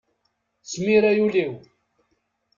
[0.69, 1.53] Smir ay ul-iw!